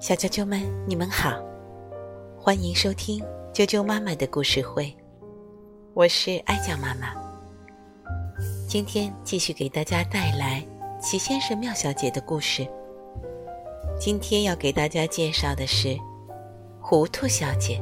[0.00, 1.40] 小啾啾们，你们好，
[2.36, 4.92] 欢迎收听啾啾妈妈的故事会，
[5.94, 7.14] 我是爱酱妈妈。
[8.68, 10.66] 今天继续给大家带来
[11.00, 12.66] 齐先生、妙小姐的故事。
[14.00, 15.88] 今天要给大家介绍的是
[16.80, 17.78] 《糊涂小姐》，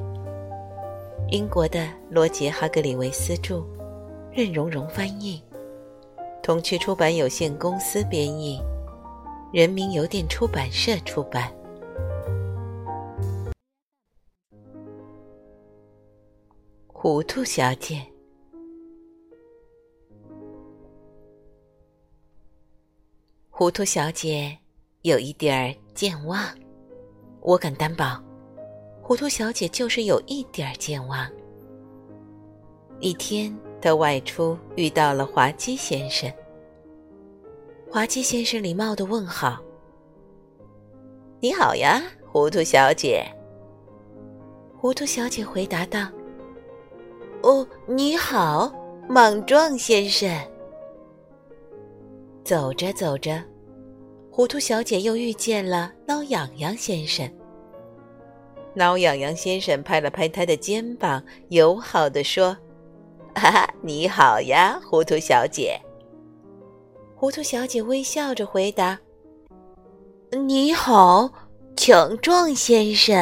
[1.31, 3.65] 英国的罗杰·哈格里维斯著，
[4.31, 5.43] 任荣荣翻译，
[6.43, 8.61] 童趣出版有限公司编译，
[9.55, 11.49] 人民邮电出版社出版。
[16.89, 18.05] 糊涂小姐，
[23.49, 24.59] 糊涂小姐
[25.03, 26.45] 有一点儿健忘，
[27.41, 28.21] 我敢担保，
[29.01, 31.31] 糊涂小姐就是有一点儿健忘。
[32.99, 36.29] 一天，她外出遇到了滑稽先生。
[37.95, 39.63] 滑稽先生礼貌的问好
[41.39, 43.25] ：“你好呀，糊涂小姐。”
[44.77, 46.09] 糊涂小姐回答道。
[47.45, 48.75] 哦，你好，
[49.09, 50.29] 莽撞先生。
[52.43, 53.41] 走着走着，
[54.29, 57.25] 糊涂小姐又遇见了挠痒痒先生。
[58.75, 62.57] 挠痒痒先生拍了拍她的肩膀，友好的说
[63.37, 65.81] ：“哈哈，你好呀，糊涂小姐。”
[67.25, 68.99] 糊涂小姐微笑着回答
[70.47, 71.33] ：“你好，
[71.75, 73.17] 强壮先生。”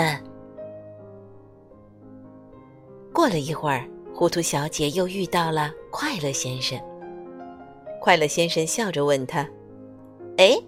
[3.15, 3.89] 过了一会儿。
[4.13, 6.77] 糊涂小姐又遇到了快乐先生。
[8.01, 9.49] 快乐先生笑着问他
[10.37, 10.59] ：“哎，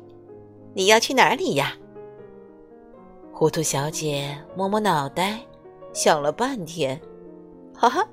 [0.73, 1.77] 你要去哪里呀？”
[3.35, 5.41] 糊涂小姐摸摸脑袋，
[5.93, 7.01] 想了半天，
[7.77, 8.09] 哈哈，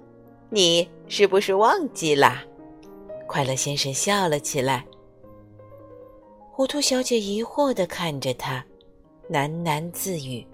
[0.50, 2.44] 你是不是忘记啦？
[3.28, 4.84] 快乐先生笑了起来。
[6.62, 8.64] 糊涂小姐疑惑地看着他，
[9.32, 10.46] 喃喃自语：“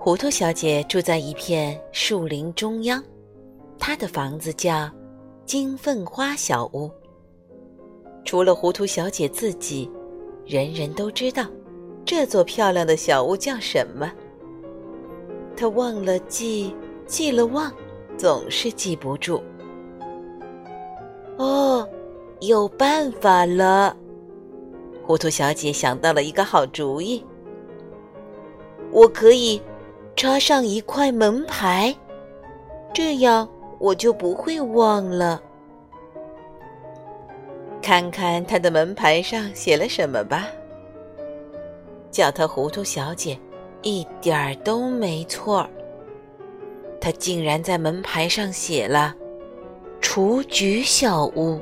[0.00, 3.04] 糊涂小姐住在一片树林中央，
[3.78, 4.90] 她的房子叫
[5.44, 6.90] 金凤花小屋。
[8.24, 9.90] 除了糊涂小姐自己，
[10.46, 11.46] 人人都知道
[12.02, 14.10] 这座漂亮的小屋叫什么。
[15.54, 16.74] 她忘了记，
[17.06, 17.70] 记了忘，
[18.16, 19.42] 总是记不住。
[21.36, 21.88] 哦，
[22.40, 23.96] 有办法了！
[25.06, 27.24] 糊涂小姐想到了一个好主意，
[28.90, 29.60] 我可以。
[30.16, 31.92] 插上一块门牌，
[32.92, 33.48] 这样
[33.80, 35.42] 我就不会忘了。
[37.82, 40.46] 看看他的门牌上写了什么吧。
[42.12, 43.36] 叫他糊涂小姐，
[43.82, 45.68] 一点儿都没错。
[47.04, 49.14] 他竟然在门牌上写了
[50.00, 51.60] “雏菊小屋”。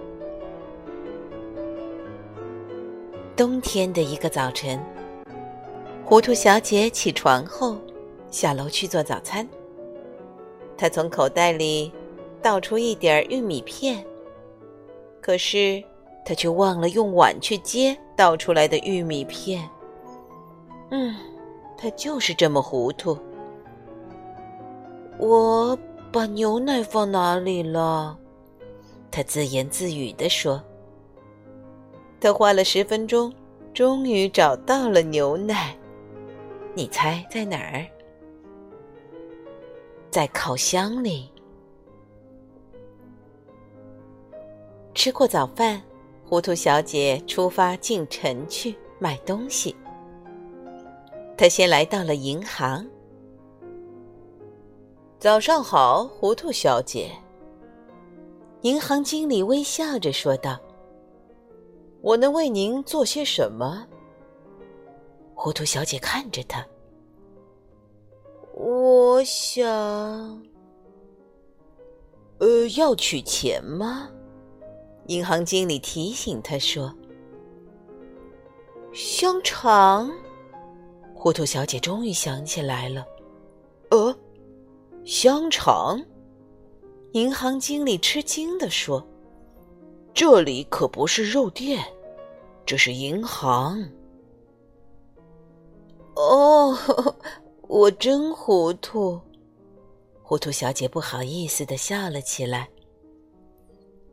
[3.35, 4.81] 冬天的一个早晨，
[6.05, 7.77] 糊涂小姐起床后。
[8.31, 9.47] 下楼去做早餐。
[10.79, 11.93] 他从口袋里
[12.41, 14.03] 倒出一点玉米片，
[15.21, 15.83] 可是
[16.25, 19.69] 他却忘了用碗去接倒出来的玉米片。
[20.93, 21.17] 嗯，
[21.77, 23.19] 他就是这么糊涂。
[25.23, 25.79] 我
[26.11, 28.19] 把牛奶放哪里了？
[29.09, 30.61] 他自言自语地说。
[32.21, 33.33] 他花了十分钟，
[33.73, 35.77] 终于找到了牛奶。
[36.75, 37.87] 你猜在哪儿？
[40.11, 41.31] 在烤箱里。
[44.93, 45.81] 吃过早饭，
[46.29, 49.77] 糊涂小姐出发进城去买东西。
[51.37, 52.85] 她先来到了银行。
[55.23, 57.09] 早上好，糊涂小姐。
[58.63, 60.59] 银行经理微笑着说道
[62.03, 63.87] ：“我能为您做些什么？”
[65.33, 66.67] 糊涂小姐看着他。
[68.53, 69.65] 我想，
[72.39, 74.11] 呃，要取钱吗？
[75.07, 76.93] 银行经理提醒他说
[78.93, 80.11] ：“香肠。”
[81.15, 83.07] 糊涂小姐终于想起来了，
[83.91, 84.13] 呃，
[85.05, 86.03] 香肠。
[87.13, 89.07] 银行经理吃惊地说
[90.15, 91.85] ：“这里可不是肉店，
[92.65, 93.89] 这是银行。”
[96.17, 96.77] 哦。
[97.69, 99.19] 我真糊涂，
[100.23, 102.69] 糊涂小姐不好意思的笑了起来。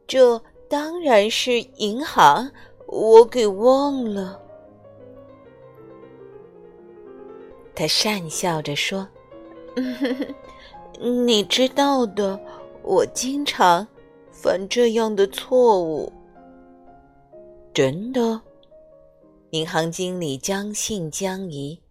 [0.08, 2.50] 这当然是银行，
[2.88, 4.42] 我给忘了。
[7.76, 9.06] 她讪笑着说
[11.00, 12.38] ：“你知道的，
[12.84, 13.88] 我经常
[14.32, 16.12] 犯这样的错误。
[17.74, 18.42] 真的？
[19.52, 21.82] 银行经理将信将疑。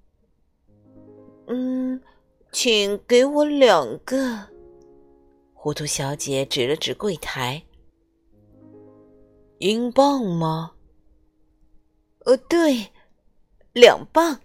[1.47, 1.99] 嗯，
[2.53, 4.39] 请给我两个。
[5.55, 7.63] 糊涂小姐指了指柜台。
[9.59, 10.73] 英镑吗？
[12.27, 12.93] 呃，对，
[13.73, 14.39] 两磅。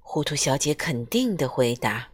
[0.00, 2.09] 糊涂小姐肯定的回答。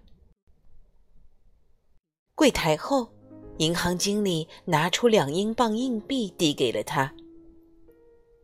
[2.36, 3.08] 柜台后，
[3.56, 7.10] 银行经理拿出两英镑硬币递给了他。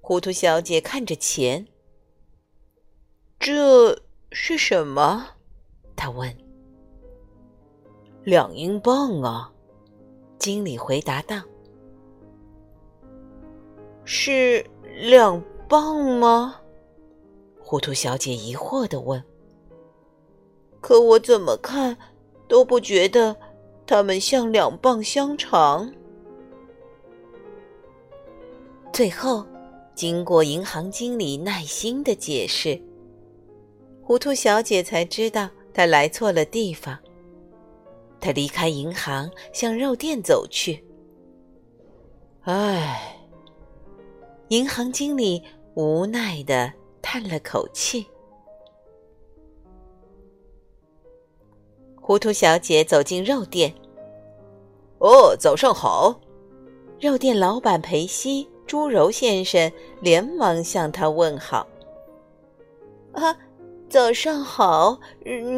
[0.00, 1.68] 糊涂小姐看着钱，
[3.38, 5.28] 这是什么？
[5.94, 6.34] 她问。
[8.24, 9.52] 两英镑啊，
[10.38, 11.42] 经理回答道。
[14.06, 14.64] 是
[15.02, 15.38] 两
[15.68, 16.56] 磅吗？
[17.60, 19.22] 糊涂小姐疑惑的问。
[20.80, 21.98] 可我怎么看
[22.48, 23.36] 都不觉得
[23.92, 25.92] 它们像两磅香肠。
[28.90, 29.46] 最后。
[29.94, 32.80] 经过银行经理耐心的解释，
[34.02, 36.98] 糊涂小姐才知道她来错了地方。
[38.18, 40.82] 她离开银行，向肉店走去。
[42.40, 43.14] 唉，
[44.48, 45.42] 银行经理
[45.74, 46.72] 无奈的
[47.02, 48.06] 叹了口气。
[52.00, 53.72] 糊涂小姐走进肉店。
[55.02, 56.14] 哦，早上好，
[57.00, 58.48] 肉店老板裴西。
[58.64, 59.70] 猪肉先生
[60.00, 61.66] 连忙向他问好。
[63.12, 63.36] 啊，
[63.90, 64.96] 早上好，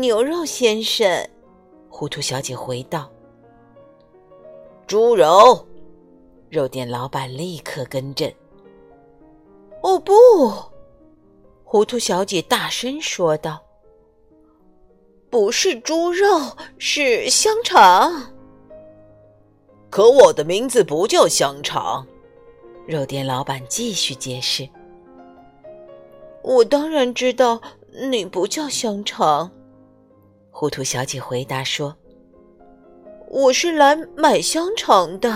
[0.00, 1.06] 牛肉先生。
[1.90, 3.08] 糊涂小姐回道
[4.88, 5.64] ：“猪肉。”
[6.48, 8.32] 肉店老板立刻更正。
[9.82, 10.12] 哦不！
[11.62, 13.62] 糊涂小姐大声说道
[15.28, 18.33] ：“不是猪肉，是香肠。
[19.94, 22.04] 可我的名字不叫香肠。”
[22.84, 24.68] 肉店老板继续解释
[26.42, 27.62] ：“我当然知道
[28.10, 29.48] 你不叫香肠。”
[30.50, 31.94] 糊涂小姐回答说
[33.30, 35.32] ：“我是来买香肠的。”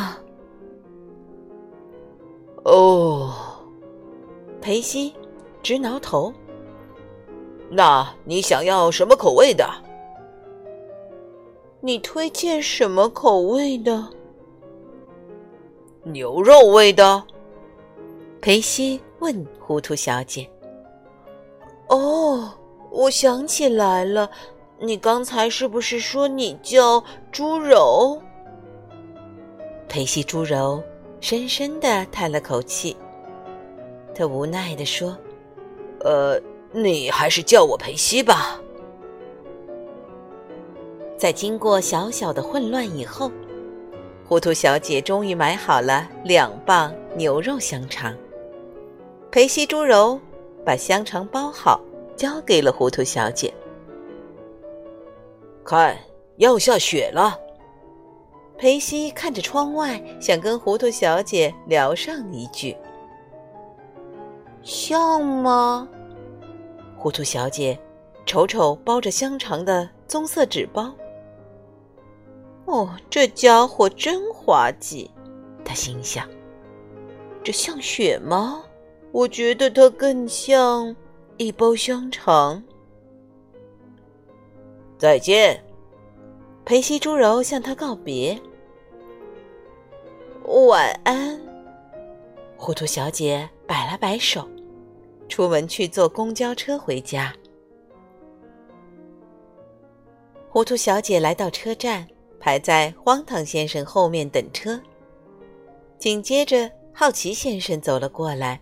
[2.66, 3.32] 哦，
[4.60, 5.14] 裴西
[5.62, 6.34] 直挠头。
[7.70, 9.64] 那你想要什么口味的？
[11.80, 14.08] 你推荐什么口味的？
[16.12, 17.22] 牛肉味的。
[18.40, 20.48] 裴西问糊涂小姐
[21.88, 22.52] ：“哦，
[22.90, 24.30] 我想起来了，
[24.78, 27.02] 你刚才是不是说你叫
[27.32, 28.20] 猪柔？”
[29.88, 30.82] 裴西猪柔
[31.20, 32.96] 深深的叹了口气，
[34.14, 35.16] 他无奈的说
[36.04, 36.40] ：“呃，
[36.72, 38.60] 你还是叫我裴西吧。”
[41.18, 43.28] 在经过小小的混乱以后，
[44.28, 48.14] 糊涂小姐终于买好了两磅牛肉香肠。
[49.30, 50.20] 裴西猪柔
[50.66, 51.80] 把香肠包好，
[52.14, 53.50] 交给了糊涂小姐。
[55.64, 55.96] 看，
[56.36, 57.38] 要下雪了。
[58.58, 62.76] 裴西看着窗外，想跟糊涂小姐聊上一句。
[64.62, 65.88] 像吗？
[66.98, 67.78] 糊涂小姐
[68.26, 70.92] 瞅瞅包着香肠的棕色纸包。
[72.68, 75.10] 哦，这家伙真滑稽，
[75.64, 76.28] 他心想。
[77.42, 78.62] 这像雪吗？
[79.10, 80.94] 我觉得它更像
[81.38, 82.62] 一包香肠。
[84.98, 85.64] 再见，
[86.66, 88.38] 裴西猪柔向他告别。
[90.68, 91.40] 晚安，
[92.58, 94.46] 糊涂小姐摆了摆手，
[95.26, 97.34] 出门去坐公交车回家。
[100.50, 102.06] 糊涂小姐来到车站，
[102.40, 104.80] 排在荒唐先生后面等车。
[105.98, 108.60] 紧接着，好奇先生走了过来。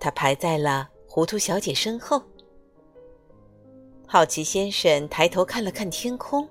[0.00, 2.20] 他排在了糊涂小姐身后。
[4.06, 6.46] 好奇先生抬头看了看天空，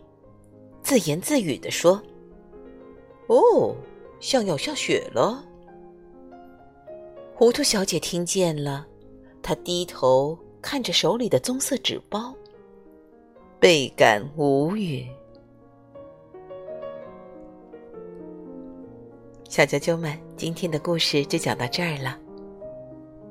[0.82, 2.01] 自言自语地说
[3.27, 3.75] ：“哦，
[4.20, 5.44] 像要下雪了。”
[7.36, 8.86] 糊涂小姐听见了，
[9.42, 12.34] 她低头看着手里的棕色纸包，
[13.60, 15.08] 倍感无语。
[19.53, 22.17] 小啾啾们，今天的故事就讲到这儿了。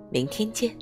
[0.08, 0.72] 明天见。